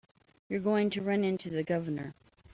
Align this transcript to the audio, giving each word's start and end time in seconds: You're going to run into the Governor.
You're 0.49 0.61
going 0.61 0.89
to 0.89 1.01
run 1.03 1.23
into 1.23 1.51
the 1.51 1.61
Governor. 1.61 2.15